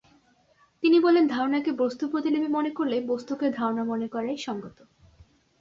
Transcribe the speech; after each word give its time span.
তিনি 0.83 0.97
বলেন 0.99 1.27
ধারণাকে 1.27 1.71
বস্তুর 1.73 2.07
প্রতিলিপি 2.09 2.47
মনে 2.47 2.71
করলে 2.71 2.97
বস্তুকে 3.07 3.45
ধারণা 3.51 3.83
মনে 3.83 4.07
করাই 4.07 4.37
সঙ্গত। 4.37 4.77